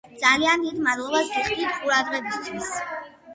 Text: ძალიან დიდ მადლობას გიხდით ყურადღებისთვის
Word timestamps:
ძალიან 0.19 0.63
დიდ 0.67 0.79
მადლობას 0.87 1.29
გიხდით 1.35 1.77
ყურადღებისთვის 1.83 2.73